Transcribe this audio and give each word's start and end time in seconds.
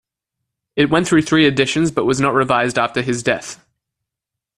It 0.75 0.89
went 0.89 1.07
through 1.07 1.21
three 1.21 1.45
editions 1.45 1.91
but 1.91 2.05
was 2.05 2.19
not 2.19 2.33
revised 2.33 2.79
after 2.79 3.03
his 3.03 3.21
death. 3.21 3.63